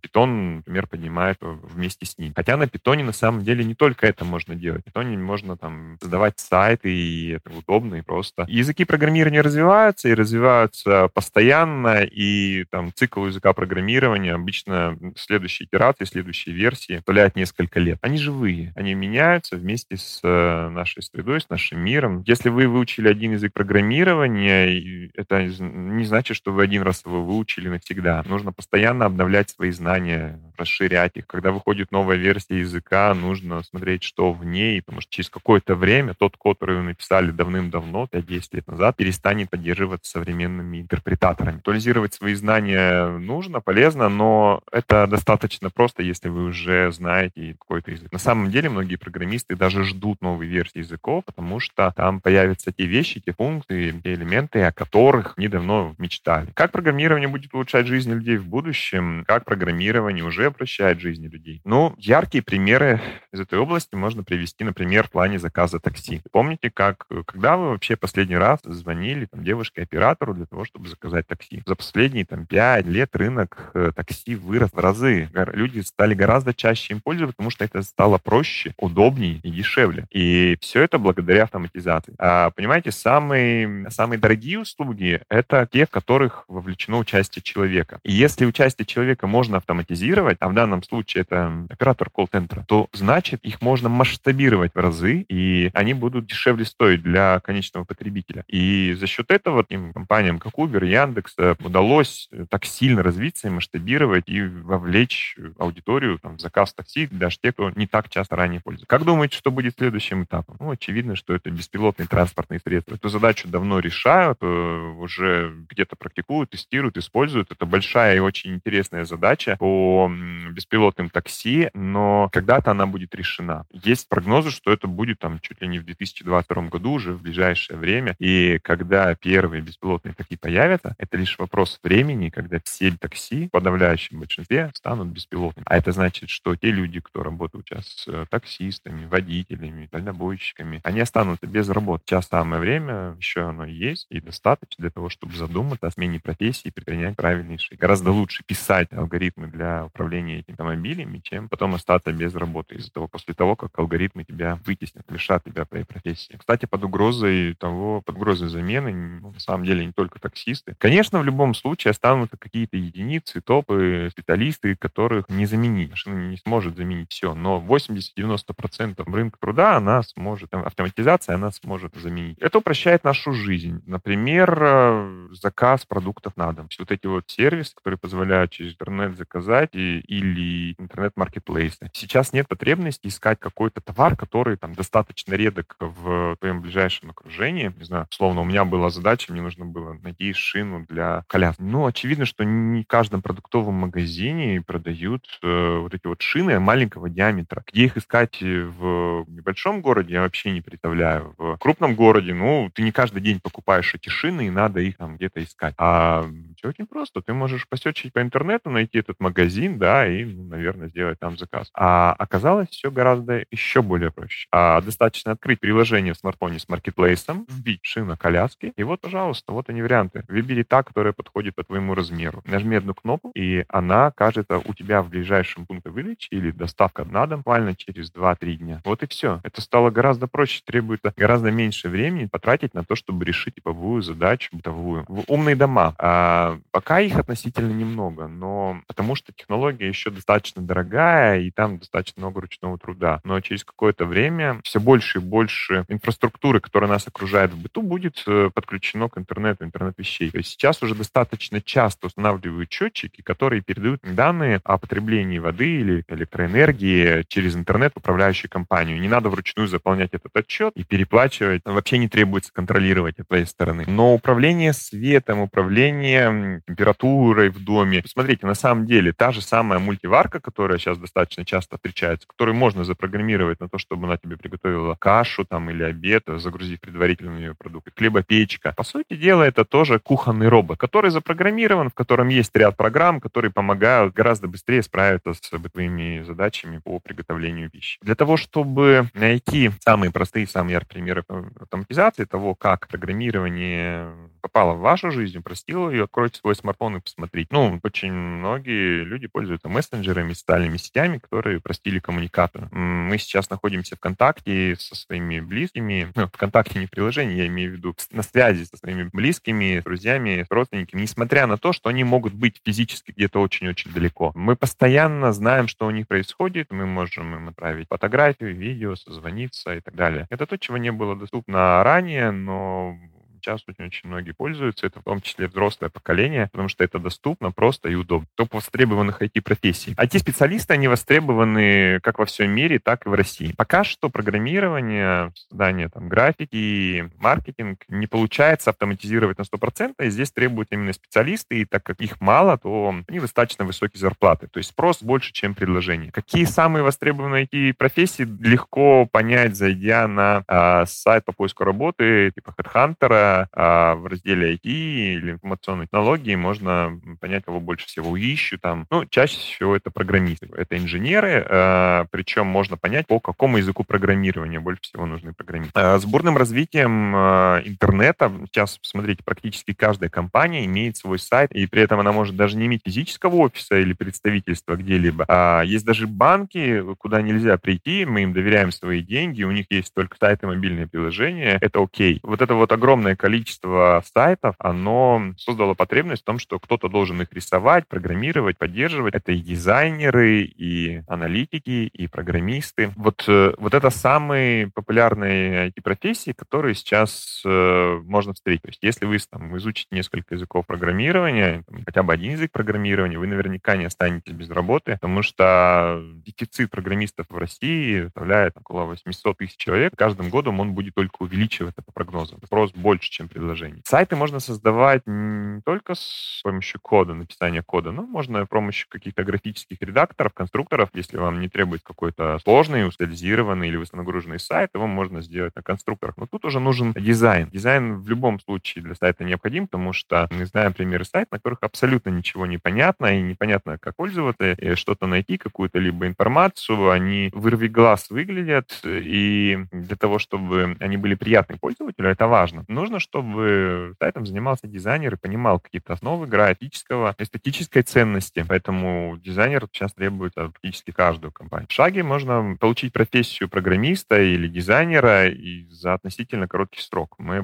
Python, 0.00 0.56
например, 0.58 0.86
поднимает 0.86 1.38
вместе 1.40 2.06
с 2.06 2.18
ним. 2.18 2.32
Хотя 2.36 2.56
на 2.56 2.64
Python 2.64 3.02
на 3.02 3.12
самом 3.12 3.42
деле 3.42 3.64
не 3.64 3.74
только 3.74 4.06
это 4.06 4.24
можно 4.24 4.54
делать. 4.54 4.84
В 4.86 4.96
Python 4.96 5.16
можно 5.16 5.56
там 5.56 5.96
создавать 6.00 6.38
сайты, 6.38 6.88
и 6.88 7.30
это 7.30 7.50
удобно 7.50 7.96
и 7.96 8.02
просто. 8.02 8.46
Языки 8.48 8.84
программирования 8.84 9.40
развиваются, 9.40 10.08
и 10.08 10.14
развиваются 10.14 11.08
постоянно, 11.12 12.04
и 12.04 12.64
там 12.70 12.92
цикл 12.94 13.26
языка 13.26 13.52
программирования 13.52 14.34
обычно 14.34 14.96
следующие 15.16 15.66
итерации, 15.66 16.04
следующие 16.04 16.54
версии 16.54 16.98
составляет 16.98 17.34
несколько 17.34 17.80
лет. 17.80 17.98
Они 18.02 18.18
живые, 18.18 18.72
они 18.76 18.94
меняются 18.94 19.56
вместе 19.56 19.96
с 19.96 20.20
э, 20.22 20.68
нашей 20.68 21.02
средой, 21.02 21.40
с 21.40 21.48
нашим 21.48 21.80
миром. 21.80 22.22
Если 22.24 22.50
вы 22.50 22.68
выучили 22.68 23.08
один 23.08 23.32
язык 23.32 23.52
программирования, 23.52 25.10
это 25.16 25.44
не 25.44 26.04
значит, 26.04 26.36
что 26.36 26.52
вы 26.52 26.62
один 26.62 26.82
раз 26.82 27.02
его 27.04 27.24
выучили 27.24 27.68
навсегда. 27.68 28.22
Нужно 28.28 28.52
постоянно 28.52 28.81
постоянно 28.82 29.06
обновлять 29.06 29.50
свои 29.50 29.70
знания, 29.70 30.40
расширять 30.62 31.12
их. 31.16 31.26
Когда 31.26 31.52
выходит 31.52 31.92
новая 31.92 32.16
версия 32.16 32.58
языка, 32.58 33.12
нужно 33.14 33.62
смотреть, 33.62 34.02
что 34.02 34.32
в 34.32 34.44
ней, 34.44 34.80
потому 34.80 35.00
что 35.00 35.12
через 35.12 35.28
какое-то 35.28 35.74
время 35.74 36.14
тот 36.14 36.36
код, 36.36 36.58
который 36.58 36.76
вы 36.76 36.82
написали 36.82 37.30
давным-давно, 37.30 38.08
5-10 38.10 38.42
лет 38.52 38.66
назад, 38.68 38.96
перестанет 38.96 39.50
поддерживаться 39.50 40.10
современными 40.12 40.80
интерпретаторами. 40.80 41.58
Актуализировать 41.58 42.14
свои 42.14 42.34
знания 42.34 43.08
нужно, 43.18 43.60
полезно, 43.60 44.08
но 44.08 44.62
это 44.70 45.06
достаточно 45.06 45.70
просто, 45.70 46.02
если 46.02 46.28
вы 46.28 46.44
уже 46.44 46.90
знаете 46.92 47.56
какой-то 47.58 47.90
язык. 47.90 48.12
На 48.12 48.18
самом 48.18 48.50
деле 48.50 48.68
многие 48.68 48.96
программисты 48.96 49.56
даже 49.56 49.84
ждут 49.84 50.22
новые 50.22 50.48
версии 50.48 50.78
языков, 50.78 51.24
потому 51.24 51.60
что 51.60 51.92
там 51.96 52.20
появятся 52.20 52.72
те 52.72 52.86
вещи, 52.86 53.20
те 53.20 53.32
функции, 53.32 53.90
те 54.02 54.14
элементы, 54.14 54.62
о 54.62 54.72
которых 54.72 55.34
недавно 55.36 55.94
мечтали. 55.98 56.50
Как 56.54 56.70
программирование 56.70 57.28
будет 57.28 57.52
улучшать 57.54 57.86
жизнь 57.86 58.12
людей 58.12 58.36
в 58.36 58.46
будущем, 58.46 59.24
как 59.26 59.44
программирование 59.44 60.24
уже 60.24 60.51
упрощает 60.52 61.00
жизни 61.00 61.26
людей. 61.26 61.60
Ну, 61.64 61.94
яркие 61.98 62.42
примеры 62.42 63.00
из 63.32 63.40
этой 63.40 63.58
области 63.58 63.94
можно 63.94 64.22
привести, 64.22 64.64
например, 64.64 65.06
в 65.06 65.10
плане 65.10 65.38
заказа 65.38 65.78
такси. 65.78 66.22
Помните, 66.30 66.70
как, 66.70 67.06
когда 67.26 67.56
вы 67.56 67.70
вообще 67.70 67.96
последний 67.96 68.36
раз 68.36 68.60
звонили 68.64 69.26
там, 69.26 69.44
девушке-оператору 69.44 70.34
для 70.34 70.46
того, 70.46 70.64
чтобы 70.64 70.88
заказать 70.88 71.26
такси? 71.26 71.62
За 71.66 71.74
последние 71.74 72.24
там, 72.24 72.46
5 72.46 72.86
лет 72.86 73.14
рынок 73.14 73.70
э, 73.74 73.92
такси 73.94 74.34
вырос 74.34 74.70
в 74.72 74.78
разы. 74.78 75.28
Люди 75.52 75.80
стали 75.80 76.14
гораздо 76.14 76.54
чаще 76.54 76.94
им 76.94 77.00
пользоваться, 77.00 77.36
потому 77.36 77.50
что 77.50 77.64
это 77.64 77.82
стало 77.82 78.18
проще, 78.18 78.74
удобнее 78.78 79.40
и 79.42 79.50
дешевле. 79.50 80.06
И 80.10 80.56
все 80.60 80.82
это 80.82 80.98
благодаря 80.98 81.44
автоматизации. 81.44 82.14
А, 82.18 82.50
понимаете, 82.50 82.90
самые, 82.90 83.90
самые 83.90 84.18
дорогие 84.18 84.60
услуги— 84.60 85.20
это 85.28 85.68
те, 85.70 85.86
в 85.86 85.90
которых 85.90 86.44
вовлечено 86.48 86.98
участие 86.98 87.42
человека. 87.42 88.00
И 88.02 88.12
если 88.12 88.44
участие 88.44 88.62
участие 88.62 88.86
человека 88.86 89.26
можно 89.26 89.56
автоматизировать, 89.56 90.31
делать, 90.32 90.38
а 90.40 90.48
в 90.48 90.54
данном 90.54 90.82
случае 90.82 91.22
это 91.22 91.66
оператор 91.68 92.10
колл-центра, 92.10 92.64
то 92.68 92.88
значит 92.92 93.44
их 93.44 93.60
можно 93.60 93.88
масштабировать 93.88 94.74
в 94.74 94.78
разы, 94.78 95.24
и 95.28 95.70
они 95.74 95.94
будут 95.94 96.26
дешевле 96.26 96.64
стоить 96.64 97.02
для 97.02 97.40
конечного 97.40 97.84
потребителя. 97.84 98.44
И 98.48 98.94
за 98.98 99.06
счет 99.06 99.30
этого 99.30 99.62
таким 99.62 99.92
компаниям, 99.92 100.38
как 100.38 100.54
Uber, 100.54 100.84
Яндекс, 100.84 101.34
э, 101.38 101.54
удалось 101.64 102.28
так 102.48 102.64
сильно 102.64 103.02
развиться 103.02 103.48
и 103.48 103.50
масштабировать 103.50 104.28
и 104.28 104.42
вовлечь 104.42 105.36
аудиторию 105.58 106.18
там, 106.18 106.36
в 106.36 106.40
заказ 106.40 106.74
такси, 106.74 107.08
даже 107.10 107.38
те, 107.42 107.52
кто 107.52 107.70
не 107.70 107.86
так 107.86 108.08
часто 108.08 108.36
ранее 108.36 108.60
пользуется. 108.60 108.86
Как 108.86 109.04
думаете, 109.04 109.36
что 109.36 109.50
будет 109.50 109.74
следующим 109.76 110.24
этапом? 110.24 110.56
Ну, 110.60 110.70
очевидно, 110.70 111.16
что 111.16 111.34
это 111.34 111.50
беспилотные 111.50 112.06
транспортные 112.06 112.60
средства. 112.60 112.94
Эту 112.94 113.08
задачу 113.08 113.48
давно 113.48 113.80
решают, 113.80 114.38
э, 114.40 114.94
уже 114.98 115.52
где-то 115.70 115.96
практикуют, 115.96 116.50
тестируют, 116.50 116.96
используют. 116.96 117.50
Это 117.50 117.66
большая 117.66 118.16
и 118.16 118.20
очень 118.20 118.54
интересная 118.54 119.04
задача 119.04 119.56
по 119.58 120.10
беспилотным 120.52 121.10
такси, 121.10 121.70
но 121.74 122.28
когда-то 122.32 122.70
она 122.70 122.86
будет 122.86 123.14
решена. 123.14 123.64
Есть 123.72 124.08
прогнозы, 124.08 124.50
что 124.50 124.72
это 124.72 124.86
будет 124.86 125.18
там 125.18 125.38
чуть 125.40 125.60
ли 125.60 125.68
не 125.68 125.78
в 125.78 125.84
2022 125.84 126.62
году, 126.68 126.92
уже 126.92 127.12
в 127.12 127.22
ближайшее 127.22 127.78
время. 127.78 128.14
И 128.18 128.58
когда 128.62 129.14
первые 129.14 129.62
беспилотные 129.62 130.14
такси 130.14 130.36
появятся, 130.36 130.94
это 130.98 131.16
лишь 131.16 131.38
вопрос 131.38 131.78
времени, 131.82 132.30
когда 132.30 132.58
все 132.64 132.92
такси 132.92 133.48
в 133.48 133.50
подавляющем 133.50 134.20
большинстве 134.20 134.70
станут 134.74 135.08
беспилотными. 135.08 135.64
А 135.66 135.76
это 135.76 135.92
значит, 135.92 136.30
что 136.30 136.56
те 136.56 136.70
люди, 136.70 137.00
кто 137.00 137.22
работают 137.22 137.66
сейчас 137.68 137.86
с 137.86 138.26
таксистами, 138.26 139.06
водителями, 139.06 139.88
дальнобойщиками, 139.90 140.80
они 140.84 141.00
останутся 141.00 141.46
без 141.46 141.68
работы. 141.68 142.04
Сейчас 142.06 142.28
самое 142.28 142.60
время, 142.60 143.16
еще 143.18 143.48
оно 143.48 143.64
есть, 143.64 144.06
и 144.10 144.20
достаточно 144.20 144.82
для 144.82 144.90
того, 144.90 145.08
чтобы 145.08 145.34
задуматься 145.36 145.86
о 145.86 145.90
смене 145.90 146.20
профессии 146.20 146.68
и 146.68 146.70
предпринять 146.70 147.16
правильный 147.16 147.58
шаг. 147.58 147.78
Гораздо 147.78 148.12
лучше 148.12 148.42
писать 148.44 148.92
алгоритмы 148.92 149.48
для 149.48 149.84
управления 149.86 150.11
этими 150.18 150.52
автомобилями, 150.52 151.18
чем 151.18 151.48
потом 151.48 151.74
остаться 151.74 152.12
без 152.12 152.34
работы 152.34 152.76
из-за 152.76 152.92
того, 152.92 153.08
после 153.08 153.34
того, 153.34 153.56
как 153.56 153.78
алгоритмы 153.78 154.24
тебя 154.24 154.58
вытеснят, 154.64 155.04
лишат 155.10 155.44
тебя 155.44 155.64
твоей 155.64 155.84
профессии. 155.84 156.36
Кстати, 156.36 156.66
под 156.66 156.84
угрозой 156.84 157.54
того, 157.54 158.00
под 158.00 158.16
угрозой 158.16 158.48
замены, 158.48 158.92
ну, 159.20 159.32
на 159.32 159.40
самом 159.40 159.64
деле, 159.64 159.84
не 159.86 159.92
только 159.92 160.18
таксисты. 160.20 160.74
Конечно, 160.78 161.20
в 161.20 161.24
любом 161.24 161.54
случае 161.54 161.90
останутся 161.90 162.36
какие-то 162.36 162.76
единицы, 162.76 163.40
топы, 163.40 164.08
специалисты, 164.10 164.76
которых 164.76 165.28
не 165.28 165.46
заменить. 165.46 165.90
Машина 165.90 166.28
не 166.28 166.36
сможет 166.36 166.76
заменить 166.76 167.10
все, 167.10 167.34
но 167.34 167.64
80-90% 167.66 169.02
рынка 169.12 169.38
труда 169.40 169.76
она 169.76 170.02
сможет, 170.02 170.52
автоматизация 170.54 171.34
она 171.34 171.50
сможет 171.50 171.94
заменить. 171.96 172.38
Это 172.38 172.58
упрощает 172.58 173.04
нашу 173.04 173.32
жизнь. 173.32 173.82
Например, 173.86 174.58
э, 174.60 175.28
заказ 175.32 175.84
продуктов 175.84 176.36
на 176.36 176.52
дом. 176.52 176.68
Вот 176.78 176.90
эти 176.90 177.06
вот 177.06 177.24
сервисы, 177.28 177.74
которые 177.74 177.98
позволяют 177.98 178.50
через 178.50 178.72
интернет 178.72 179.16
заказать 179.16 179.70
и, 179.74 180.01
или 180.06 180.74
интернет-маркетплейсы. 180.78 181.90
Сейчас 181.92 182.32
нет 182.32 182.48
потребности 182.48 183.08
искать 183.08 183.38
какой-то 183.40 183.80
товар, 183.80 184.16
который 184.16 184.56
там 184.56 184.74
достаточно 184.74 185.34
редок 185.34 185.76
в 185.80 186.36
твоем 186.40 186.60
ближайшем 186.60 187.10
окружении. 187.10 187.72
Не 187.76 187.84
знаю, 187.84 188.06
словно 188.10 188.42
у 188.42 188.44
меня 188.44 188.64
была 188.64 188.90
задача, 188.90 189.32
мне 189.32 189.42
нужно 189.42 189.64
было 189.64 189.94
найти 190.02 190.32
шину 190.32 190.86
для 190.88 191.24
коляски. 191.28 191.62
Ну, 191.62 191.86
очевидно, 191.86 192.24
что 192.24 192.44
не 192.44 192.82
в 192.82 192.86
каждом 192.86 193.22
продуктовом 193.22 193.74
магазине 193.74 194.62
продают 194.62 195.26
э, 195.42 195.78
вот 195.78 195.94
эти 195.94 196.06
вот 196.06 196.22
шины 196.22 196.58
маленького 196.58 197.08
диаметра. 197.08 197.64
Где 197.66 197.84
их 197.84 197.96
искать 197.96 198.40
в 198.40 199.24
небольшом 199.28 199.80
городе, 199.82 200.14
я 200.14 200.22
вообще 200.22 200.50
не 200.50 200.60
представляю. 200.60 201.34
В 201.38 201.56
крупном 201.58 201.94
городе, 201.94 202.34
ну, 202.34 202.70
ты 202.72 202.82
не 202.82 202.92
каждый 202.92 203.22
день 203.22 203.40
покупаешь 203.40 203.94
эти 203.94 204.08
шины, 204.08 204.46
и 204.46 204.50
надо 204.50 204.80
их 204.80 204.96
там 204.96 205.16
где-то 205.16 205.42
искать. 205.42 205.74
А 205.78 206.28
все 206.62 206.68
очень 206.68 206.86
просто. 206.86 207.20
Ты 207.20 207.32
можешь 207.32 207.68
посечить 207.68 208.12
по 208.12 208.22
интернету, 208.22 208.70
найти 208.70 208.98
этот 208.98 209.18
магазин, 209.20 209.78
да, 209.78 210.06
и, 210.06 210.24
ну, 210.24 210.44
наверное, 210.44 210.88
сделать 210.88 211.18
там 211.18 211.36
заказ. 211.36 211.70
А 211.74 212.12
оказалось 212.12 212.68
все 212.68 212.90
гораздо 212.90 213.44
еще 213.50 213.82
более 213.82 214.12
проще. 214.12 214.46
А 214.52 214.80
достаточно 214.80 215.32
открыть 215.32 215.60
приложение 215.60 216.14
в 216.14 216.18
смартфоне 216.18 216.58
с 216.58 216.68
маркетплейсом, 216.68 217.46
вбить 217.48 217.80
шина 217.82 218.16
коляски, 218.16 218.72
и 218.76 218.82
вот, 218.84 219.00
пожалуйста, 219.00 219.52
вот 219.52 219.68
они 219.68 219.82
варианты. 219.82 220.24
Выбери 220.28 220.62
та, 220.62 220.82
которая 220.82 221.12
подходит 221.12 221.56
по 221.56 221.64
твоему 221.64 221.94
размеру. 221.94 222.42
Нажми 222.46 222.76
одну 222.76 222.94
кнопку, 222.94 223.32
и 223.34 223.64
она 223.68 224.10
кажется 224.12 224.58
у 224.58 224.74
тебя 224.74 225.02
в 225.02 225.08
ближайшем 225.08 225.66
пункте 225.66 225.90
выдачи 225.90 226.28
или 226.30 226.50
доставка 226.50 227.04
на 227.04 227.26
дом 227.26 227.38
буквально 227.38 227.74
через 227.74 228.12
2-3 228.12 228.54
дня. 228.54 228.80
Вот 228.84 229.02
и 229.02 229.06
все. 229.08 229.40
Это 229.42 229.60
стало 229.60 229.90
гораздо 229.90 230.28
проще, 230.28 230.62
требует 230.64 231.00
гораздо 231.16 231.50
меньше 231.50 231.88
времени 231.88 232.26
потратить 232.26 232.72
на 232.74 232.84
то, 232.84 232.94
чтобы 232.94 233.24
решить 233.24 233.56
типовую 233.56 234.02
задачу 234.02 234.50
бытовую. 234.52 235.04
В 235.08 235.24
умные 235.26 235.56
дома. 235.56 235.94
А, 235.98 236.51
пока 236.70 237.00
их 237.00 237.18
относительно 237.18 237.72
немного, 237.72 238.28
но 238.28 238.80
потому 238.86 239.14
что 239.14 239.32
технология 239.32 239.88
еще 239.88 240.10
достаточно 240.10 240.62
дорогая, 240.62 241.40
и 241.40 241.50
там 241.50 241.78
достаточно 241.78 242.20
много 242.20 242.40
ручного 242.40 242.78
труда. 242.78 243.20
Но 243.24 243.40
через 243.40 243.64
какое-то 243.64 244.04
время 244.04 244.60
все 244.64 244.80
больше 244.80 245.18
и 245.18 245.22
больше 245.22 245.84
инфраструктуры, 245.88 246.60
которая 246.60 246.90
нас 246.90 247.06
окружает 247.06 247.52
в 247.52 247.60
быту, 247.60 247.82
будет 247.82 248.22
э, 248.26 248.50
подключено 248.54 249.08
к 249.08 249.18
интернету, 249.18 249.64
интернет 249.64 249.94
вещей. 249.98 250.30
То 250.30 250.38
есть 250.38 250.50
сейчас 250.50 250.82
уже 250.82 250.94
достаточно 250.94 251.60
часто 251.60 252.06
устанавливают 252.06 252.70
счетчики, 252.70 253.22
которые 253.22 253.62
передают 253.62 254.00
данные 254.02 254.60
о 254.64 254.78
потреблении 254.78 255.38
воды 255.38 255.68
или 255.80 256.04
электроэнергии 256.08 257.24
через 257.28 257.56
интернет 257.56 257.92
в 257.94 257.98
управляющую 257.98 258.50
компанию. 258.50 259.00
Не 259.00 259.08
надо 259.08 259.28
вручную 259.28 259.68
заполнять 259.68 260.10
этот 260.12 260.34
отчет 260.36 260.72
и 260.76 260.84
переплачивать. 260.84 261.62
Вообще 261.64 261.98
не 261.98 262.08
требуется 262.08 262.52
контролировать 262.52 263.16
это 263.18 263.32
своей 263.32 263.46
стороны. 263.46 263.84
Но 263.86 264.14
управление 264.14 264.72
светом, 264.72 265.40
управление 265.40 266.30
температурой 266.66 267.50
в 267.50 267.62
доме. 267.62 268.02
Посмотрите, 268.02 268.46
на 268.46 268.54
самом 268.54 268.86
деле 268.86 269.12
та 269.12 269.32
же 269.32 269.40
самая 269.40 269.78
мультиварка, 269.78 270.40
которая 270.40 270.78
сейчас 270.78 270.98
достаточно 270.98 271.44
часто 271.44 271.76
встречается, 271.76 272.26
которую 272.26 272.56
можно 272.56 272.84
запрограммировать 272.84 273.60
на 273.60 273.68
то, 273.68 273.78
чтобы 273.78 274.06
она 274.06 274.16
тебе 274.16 274.36
приготовила 274.36 274.94
кашу 274.98 275.44
там 275.44 275.70
или 275.70 275.82
обед, 275.82 276.24
загрузив 276.26 276.80
предварительно 276.80 277.38
ее 277.38 277.54
продукты, 277.54 277.90
хлебопечка. 277.96 278.72
По 278.76 278.84
сути 278.84 279.16
дела, 279.16 279.42
это 279.42 279.64
тоже 279.64 279.98
кухонный 279.98 280.48
робот, 280.48 280.78
который 280.78 281.10
запрограммирован, 281.10 281.90
в 281.90 281.94
котором 281.94 282.28
есть 282.28 282.54
ряд 282.56 282.76
программ, 282.76 283.20
которые 283.20 283.50
помогают 283.50 284.14
гораздо 284.14 284.48
быстрее 284.48 284.82
справиться 284.82 285.34
с 285.34 285.50
бытовыми 285.58 286.22
задачами 286.22 286.78
по 286.78 286.98
приготовлению 287.00 287.70
пищи. 287.70 287.98
Для 288.02 288.14
того, 288.14 288.36
чтобы 288.36 289.08
найти 289.14 289.70
самые 289.80 290.10
простые, 290.10 290.46
самые 290.46 290.74
яркие 290.74 291.02
примеры 291.02 291.24
автоматизации 291.60 292.24
того, 292.24 292.54
как 292.54 292.88
программирование 292.88 294.12
попало 294.42 294.74
в 294.74 294.80
вашу 294.80 295.10
жизнь, 295.10 295.38
упростило 295.38 295.88
ее, 295.88 296.04
откройте 296.04 296.40
свой 296.40 296.54
смартфон 296.54 296.96
и 296.96 297.00
посмотрите. 297.00 297.48
Ну, 297.50 297.80
очень 297.82 298.12
многие 298.12 299.04
люди 299.04 299.28
пользуются 299.28 299.68
мессенджерами, 299.68 300.32
социальными 300.34 300.76
сетями, 300.76 301.18
которые 301.18 301.60
простили 301.60 302.00
коммуникацию. 302.00 302.68
Мы 302.72 303.16
сейчас 303.18 303.48
находимся 303.48 303.96
в 303.96 304.00
контакте 304.00 304.76
со 304.78 304.94
своими 304.94 305.40
близкими, 305.40 306.12
ну, 306.14 306.26
ВКонтакте 306.26 306.78
не 306.78 306.86
приложение, 306.86 307.38
я 307.38 307.46
имею 307.46 307.70
в 307.70 307.74
виду 307.76 307.94
на 308.10 308.22
связи 308.22 308.64
со 308.64 308.76
своими 308.76 309.08
близкими, 309.12 309.80
друзьями, 309.80 310.44
родственниками, 310.50 311.02
несмотря 311.02 311.46
на 311.46 311.56
то, 311.56 311.72
что 311.72 311.88
они 311.88 312.04
могут 312.04 312.34
быть 312.34 312.60
физически 312.64 313.12
где-то 313.12 313.40
очень-очень 313.40 313.92
далеко. 313.92 314.32
Мы 314.34 314.56
постоянно 314.56 315.32
знаем, 315.32 315.68
что 315.68 315.86
у 315.86 315.90
них 315.90 316.08
происходит, 316.08 316.72
мы 316.72 316.86
можем 316.86 317.34
им 317.34 317.48
отправить 317.48 317.86
фотографию, 317.88 318.54
видео, 318.54 318.96
созвониться 318.96 319.74
и 319.74 319.80
так 319.80 319.94
далее. 319.94 320.26
Это 320.30 320.46
то, 320.46 320.58
чего 320.58 320.76
не 320.78 320.90
было 320.90 321.14
доступно 321.14 321.84
ранее, 321.84 322.30
но 322.30 322.98
сейчас 323.42 323.62
очень-очень 323.66 324.08
многие 324.08 324.32
пользуются, 324.32 324.86
это 324.86 325.00
в 325.00 325.04
том 325.04 325.20
числе 325.20 325.48
взрослое 325.48 325.90
поколение, 325.90 326.48
потому 326.52 326.68
что 326.68 326.84
это 326.84 326.98
доступно, 326.98 327.50
просто 327.50 327.88
и 327.88 327.94
удобно. 327.94 328.28
Топ 328.36 328.54
востребованных 328.54 329.20
IT-профессий. 329.20 329.94
IT-специалисты, 329.94 330.74
они 330.74 330.88
востребованы 330.88 332.00
как 332.00 332.18
во 332.18 332.24
всем 332.24 332.50
мире, 332.50 332.78
так 332.78 333.06
и 333.06 333.08
в 333.08 333.14
России. 333.14 333.52
Пока 333.56 333.84
что 333.84 334.08
программирование, 334.10 335.32
создание 335.34 335.88
там, 335.88 336.08
графики, 336.08 337.10
маркетинг 337.18 337.80
не 337.88 338.06
получается 338.06 338.70
автоматизировать 338.70 339.38
на 339.38 339.42
100%, 339.42 339.94
и 340.00 340.10
здесь 340.10 340.30
требуют 340.30 340.68
именно 340.70 340.92
специалисты, 340.92 341.60
и 341.60 341.64
так 341.64 341.82
как 341.82 342.00
их 342.00 342.20
мало, 342.20 342.58
то 342.58 342.94
они 343.08 343.20
достаточно 343.20 343.64
высокие 343.64 344.00
зарплаты. 344.00 344.46
То 344.48 344.58
есть 344.58 344.70
спрос 344.70 345.02
больше, 345.02 345.32
чем 345.32 345.54
предложение. 345.54 346.12
Какие 346.12 346.44
самые 346.44 346.82
востребованные 346.82 347.46
IT-профессии 347.46 348.22
легко 348.40 349.06
понять, 349.06 349.56
зайдя 349.56 350.06
на 350.06 350.44
э, 350.46 350.86
сайт 350.86 351.24
по 351.24 351.32
поиску 351.32 351.64
работы, 351.64 352.30
типа 352.34 352.54
HeadHunter, 352.56 353.31
а 353.52 353.94
в 353.94 354.06
разделе 354.06 354.54
IT 354.54 354.60
или 354.64 355.32
информационные 355.32 355.86
технологии 355.86 356.34
можно 356.34 357.00
понять, 357.20 357.44
кого 357.44 357.60
больше 357.60 357.86
всего 357.86 358.16
ищут 358.16 358.60
там. 358.60 358.86
Ну, 358.90 359.04
чаще 359.06 359.36
всего 359.36 359.76
это 359.76 359.90
программисты, 359.90 360.48
это 360.56 360.76
инженеры, 360.76 361.44
а, 361.48 362.06
причем 362.10 362.46
можно 362.46 362.76
понять, 362.76 363.06
по 363.06 363.20
какому 363.20 363.58
языку 363.58 363.84
программирования 363.84 364.60
больше 364.60 364.82
всего 364.82 365.06
нужны 365.06 365.32
программисты. 365.32 365.72
А, 365.74 365.98
с 365.98 366.04
бурным 366.04 366.36
развитием 366.36 367.12
а, 367.14 367.60
интернета, 367.64 368.32
сейчас, 368.46 368.78
смотрите, 368.82 369.22
практически 369.24 369.72
каждая 369.72 370.10
компания 370.10 370.64
имеет 370.64 370.96
свой 370.96 371.18
сайт, 371.18 371.52
и 371.52 371.66
при 371.66 371.82
этом 371.82 372.00
она 372.00 372.12
может 372.12 372.36
даже 372.36 372.56
не 372.56 372.66
иметь 372.66 372.82
физического 372.84 373.36
офиса 373.36 373.76
или 373.78 373.92
представительства 373.92 374.76
где-либо. 374.76 375.24
А 375.28 375.62
есть 375.62 375.84
даже 375.84 376.06
банки, 376.06 376.82
куда 376.98 377.22
нельзя 377.22 377.56
прийти, 377.58 378.04
мы 378.04 378.22
им 378.22 378.32
доверяем 378.32 378.70
свои 378.72 379.02
деньги, 379.02 379.42
у 379.42 379.50
них 379.50 379.66
есть 379.70 379.92
только 379.94 380.16
сайты, 380.18 380.46
мобильные 380.46 380.86
приложения, 380.86 381.58
это 381.60 381.82
окей. 381.82 382.20
Вот 382.22 382.42
это 382.42 382.54
вот 382.54 382.72
огромное 382.72 383.16
количество 383.22 384.02
сайтов, 384.12 384.56
оно 384.58 385.32
создало 385.36 385.74
потребность 385.74 386.22
в 386.22 386.24
том, 386.24 386.40
что 386.40 386.58
кто-то 386.58 386.88
должен 386.88 387.22
их 387.22 387.32
рисовать, 387.32 387.86
программировать, 387.86 388.58
поддерживать. 388.58 389.14
Это 389.14 389.30
и 389.30 389.38
дизайнеры, 389.38 390.40
и 390.40 391.02
аналитики, 391.06 391.86
и 391.86 392.08
программисты. 392.08 392.92
Вот, 392.96 393.24
э, 393.28 393.54
вот 393.58 393.74
это 393.74 393.90
самые 393.90 394.72
популярные 394.74 395.68
IT-профессии, 395.68 396.32
которые 396.32 396.74
сейчас 396.74 397.42
э, 397.46 398.00
можно 398.04 398.34
встретить. 398.34 398.62
То 398.62 398.68
есть 398.70 398.82
если 398.82 399.04
вы 399.04 399.18
там, 399.30 399.56
изучите 399.56 399.94
несколько 399.94 400.34
языков 400.34 400.66
программирования, 400.66 401.62
там, 401.68 401.84
хотя 401.84 402.02
бы 402.02 402.12
один 402.12 402.32
язык 402.32 402.50
программирования, 402.50 403.20
вы 403.20 403.28
наверняка 403.28 403.76
не 403.76 403.84
останетесь 403.84 404.32
без 404.32 404.50
работы, 404.50 404.94
потому 404.94 405.22
что 405.22 406.02
дефицит 406.26 406.72
программистов 406.72 407.26
в 407.28 407.36
России 407.36 408.02
составляет 408.06 408.56
около 408.56 408.86
800 408.86 409.38
тысяч 409.38 409.56
человек. 409.58 409.92
Каждым 409.96 410.28
годом 410.28 410.58
он 410.58 410.72
будет 410.72 410.96
только 410.96 411.22
увеличиваться 411.22 411.82
по 411.82 411.92
прогнозам. 411.92 412.40
Спрос 412.44 412.72
больше, 412.72 413.11
чем 413.12 413.28
предложений. 413.28 413.82
Сайты 413.84 414.16
можно 414.16 414.40
создавать 414.40 415.02
не 415.06 415.60
только 415.62 415.94
с 415.94 416.40
помощью 416.42 416.80
кода, 416.80 417.14
написания 417.14 417.62
кода, 417.62 417.92
но 417.92 418.02
можно 418.02 418.44
с 418.44 418.48
помощью 418.48 418.88
каких-то 418.88 419.22
графических 419.22 419.76
редакторов, 419.80 420.32
конструкторов. 420.32 420.88
Если 420.94 421.18
вам 421.18 421.40
не 421.40 421.48
требует 421.48 421.82
какой-то 421.82 422.38
сложный, 422.42 422.86
устализированный 422.86 423.68
или 423.68 423.76
высоконагруженный 423.76 424.40
сайт, 424.40 424.70
его 424.74 424.86
можно 424.86 425.20
сделать 425.20 425.54
на 425.54 425.62
конструкторах. 425.62 426.16
Но 426.16 426.26
тут 426.26 426.44
уже 426.44 426.58
нужен 426.58 426.92
дизайн. 426.94 427.48
Дизайн 427.50 428.00
в 428.00 428.08
любом 428.08 428.40
случае 428.40 428.82
для 428.82 428.94
сайта 428.94 429.24
необходим, 429.24 429.66
потому 429.66 429.92
что 429.92 430.26
мы 430.30 430.46
знаем 430.46 430.72
примеры 430.72 431.04
сайтов, 431.04 431.32
на 431.32 431.38
которых 431.38 431.58
абсолютно 431.62 432.10
ничего 432.10 432.46
не 432.46 432.58
понятно, 432.58 433.18
и 433.18 433.22
непонятно, 433.22 433.76
как 433.78 433.96
пользоваться, 433.96 434.52
и 434.52 434.74
что-то 434.74 435.06
найти, 435.06 435.36
какую-то 435.36 435.78
либо 435.78 436.06
информацию. 436.06 436.90
Они 436.90 437.30
вырви 437.34 437.68
глаз 437.68 438.08
выглядят, 438.10 438.80
и 438.84 439.58
для 439.70 439.96
того, 439.96 440.18
чтобы 440.18 440.76
они 440.80 440.96
были 440.96 441.14
приятны 441.14 441.58
пользователю, 441.58 442.08
это 442.08 442.26
важно. 442.26 442.64
Нужно, 442.68 443.00
чтобы 443.02 443.94
сайтом 443.98 444.24
занимался 444.26 444.66
дизайнер 444.66 445.14
и 445.14 445.18
понимал 445.18 445.60
какие-то 445.60 445.92
основы 445.92 446.26
графического, 446.26 447.14
эстетической 447.18 447.82
ценности. 447.82 448.44
Поэтому 448.48 449.18
дизайнер 449.18 449.66
сейчас 449.72 449.92
требует 449.92 450.34
практически 450.34 450.90
каждую 450.92 451.32
компанию. 451.32 451.68
В 451.68 451.72
шаге 451.72 452.02
можно 452.02 452.56
получить 452.58 452.92
профессию 452.92 453.48
программиста 453.48 454.20
или 454.20 454.48
дизайнера 454.48 455.28
и 455.28 455.66
за 455.70 455.94
относительно 455.94 456.48
короткий 456.48 456.80
срок. 456.80 457.16
Мы 457.18 457.42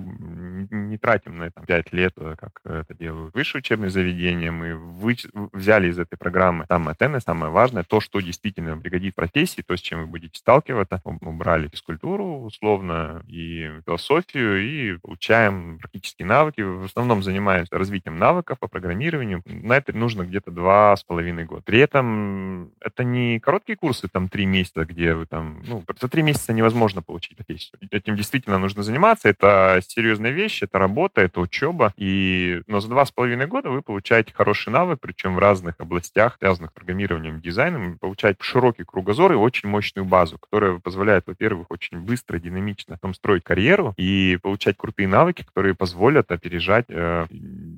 не 0.71 0.99
тратим 0.99 1.38
на 1.38 1.45
это 1.45 1.61
5 1.61 1.93
лет, 1.93 2.12
э, 2.17 2.35
как 2.38 2.61
это 2.65 2.95
делают 2.95 3.35
высшие 3.35 3.61
учебные 3.61 3.91
заведения. 3.91 4.50
Мы 4.50 4.75
вы, 4.75 5.17
взяли 5.53 5.88
из 5.88 5.99
этой 5.99 6.17
программы 6.17 6.67
самое 6.69 6.97
ценное, 6.99 7.21
самое 7.21 7.53
важное, 7.53 7.85
то, 7.85 8.00
что 8.00 8.21
действительно 8.21 8.77
пригодит 8.77 9.15
профессии, 9.15 9.62
то, 9.62 9.77
с 9.77 9.81
чем 9.81 10.00
вы 10.00 10.07
будете 10.07 10.38
сталкиваться. 10.38 11.00
Убрали 11.05 11.69
физкультуру 11.69 12.43
условно 12.43 13.23
и 13.27 13.71
философию, 13.87 14.62
и 14.62 14.99
получаем 14.99 15.48
практические 15.78 16.26
навыки. 16.26 16.61
В 16.61 16.85
основном 16.85 17.23
занимаемся 17.23 17.76
развитием 17.76 18.17
навыков 18.19 18.59
по 18.59 18.69
программированию. 18.69 19.43
На 19.47 19.76
это 19.76 19.97
нужно 19.97 20.23
где-то 20.25 20.50
два 20.50 20.97
с 20.97 21.02
половиной 21.02 21.45
года. 21.45 21.62
При 21.64 21.78
этом 21.78 22.71
это 22.81 23.05
не 23.05 23.40
короткие 23.40 23.76
курсы, 23.76 24.09
там, 24.09 24.28
три 24.28 24.47
месяца, 24.47 24.85
где 24.85 25.14
вы 25.14 25.26
там, 25.26 25.62
ну, 25.67 25.85
за 26.00 26.09
три 26.09 26.23
месяца 26.23 26.52
невозможно 26.52 27.02
получить 27.02 27.37
профессию. 27.37 27.78
Этим 27.90 28.17
действительно 28.17 28.59
нужно 28.59 28.83
заниматься. 28.83 29.28
Это 29.28 29.81
серьезная 29.87 30.31
вещь, 30.31 30.62
это 30.62 30.78
работа, 30.78 31.21
это 31.21 31.40
учеба. 31.40 31.93
И, 31.97 32.62
но 32.67 32.81
за 32.81 32.88
два 32.88 33.05
с 33.05 33.12
половиной 33.12 33.47
года 33.47 33.71
вы 33.71 33.83
получаете 33.83 34.33
хороший 34.35 34.71
навык, 34.71 34.99
причем 35.00 35.35
в 35.35 35.38
разных 35.38 35.75
областях, 35.78 36.37
связанных 36.38 36.71
с 36.71 36.75
программированием, 36.75 37.40
дизайном, 37.40 37.99
получаете 37.99 38.38
широкий 38.43 38.85
кругозор 38.85 39.33
и 39.33 39.37
очень 39.37 39.69
мощную 39.69 40.05
базу, 40.05 40.38
которая 40.38 40.78
позволяет, 40.78 41.26
во-первых, 41.26 41.71
очень 41.71 41.99
быстро, 41.99 42.38
динамично 42.38 42.99
там 42.99 43.14
строить 43.14 43.45
карьеру 43.45 43.95
и 43.97 44.38
получать 44.43 44.76
крутые 44.76 45.09
навыки, 45.09 45.38
которые 45.45 45.75
позволят 45.75 46.30
опережать 46.30 46.87
э, 46.88 47.26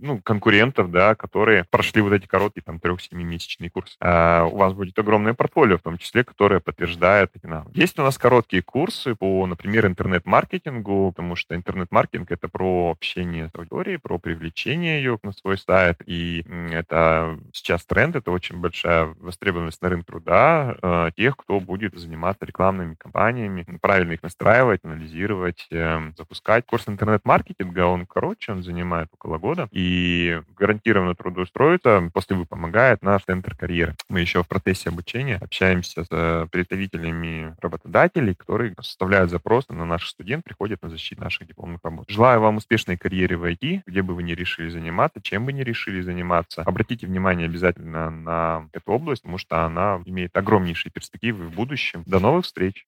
ну, 0.00 0.21
конкурентов, 0.21 0.90
да, 0.90 1.14
которые 1.14 1.64
прошли 1.71 2.02
вот 2.02 2.12
эти 2.12 2.26
короткие 2.26 2.62
там 2.62 2.78
трех-семимесячные 2.78 3.71
курсы. 3.71 3.97
А 4.00 4.45
у 4.45 4.57
вас 4.57 4.73
будет 4.73 4.99
огромное 4.99 5.35
портфолио, 5.35 5.78
в 5.78 5.83
том 5.83 5.99
числе, 5.99 6.25
которое 6.25 6.61
подтверждает 6.61 7.30
эти 7.35 7.47
навыки. 7.47 7.78
Есть 7.78 7.99
у 7.99 8.02
нас 8.02 8.19
короткие 8.19 8.62
курсы 8.62 9.14
по, 9.14 9.47
например, 9.47 9.87
интернет-маркетингу, 9.87 11.12
потому 11.12 11.37
что 11.37 11.54
интернет-маркетинг— 11.54 12.30
это 12.33 12.49
про 12.49 12.90
общение 12.90 13.49
с 13.49 13.59
аудиторией, 13.59 13.99
про 13.99 14.19
привлечение 14.19 14.99
ее 15.02 15.19
на 15.23 15.33
свой 15.33 15.59
сайт, 15.59 15.99
и 16.07 16.45
это 16.71 17.38
сейчас 17.52 17.85
тренд, 17.85 18.16
это 18.16 18.30
очень 18.30 18.57
большая 18.59 19.14
востребованность 19.21 19.83
на 19.83 19.88
рынке 19.88 20.07
труда 20.07 20.76
э, 20.83 21.11
тех, 21.16 21.37
кто 21.37 21.61
будет 21.61 21.99
заниматься 21.99 22.45
рекламными 22.45 22.95
кампаниями, 22.95 23.66
правильно 23.80 24.12
их 24.12 24.23
настраивать, 24.23 24.80
анализировать, 24.85 25.66
э, 25.71 26.12
запускать. 26.16 26.66
Курс 26.66 26.88
интернет-маркетинга, 26.88 27.87
он 27.87 28.07
короче, 28.07 28.52
он 28.52 28.62
занимает 28.62 29.09
около 29.12 29.38
года, 29.38 29.69
и 29.71 29.89
гарантированно 30.56 31.14
трудоустроиться 31.14 32.11
после 32.12 32.37
вы 32.37 32.47
помогает 32.47 33.02
наш 33.02 33.25
центр 33.25 33.54
карьеры. 33.56 33.94
Мы 34.09 34.20
еще 34.20 34.42
в 34.42 34.49
процессе 34.49 34.88
обучения 34.88 35.37
общаемся 35.37 36.04
с 36.04 36.49
представителями 36.50 37.54
работодателей, 37.61 38.34
которые 38.34 38.75
составляют 38.80 39.30
запросы 39.30 39.73
на 39.73 39.84
наших 39.84 40.10
студентов, 40.10 40.45
приходят 40.45 40.82
на 40.82 40.91
защиту 40.91 41.23
наших 41.23 41.47
дипломных 41.47 41.80
работ. 41.82 42.06
Желаю 42.08 42.41
вам 42.41 42.56
успешной 42.56 42.97
карьеры 42.97 43.36
в 43.36 43.45
IT, 43.45 43.82
где 43.86 44.02
бы 44.02 44.14
вы 44.14 44.23
ни 44.23 44.32
решили 44.32 44.69
заниматься, 44.69 45.21
чем 45.23 45.47
бы 45.47 45.52
ни 45.52 45.62
решили 45.62 46.00
заниматься. 46.00 46.62
Обратите 46.62 47.06
внимание 47.06 47.47
обязательно 47.47 48.10
на 48.10 48.69
эту 48.73 48.93
область, 48.93 49.23
потому 49.23 49.38
что 49.38 49.64
она 49.64 50.00
имеет 50.04 50.36
огромнейшие 50.36 50.93
перспективы 50.93 51.47
в 51.47 51.52
будущем. 51.52 52.02
До 52.06 52.21
новых 52.21 52.45
встреч! 52.45 52.86